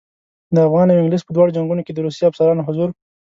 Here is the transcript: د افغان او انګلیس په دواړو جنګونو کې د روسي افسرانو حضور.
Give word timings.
د 0.55 0.57
افغان 0.67 0.87
او 0.89 1.01
انګلیس 1.01 1.23
په 1.25 1.31
دواړو 1.33 1.55
جنګونو 1.55 1.85
کې 1.85 1.93
د 1.93 1.99
روسي 2.05 2.23
افسرانو 2.25 2.65
حضور. 2.67 2.89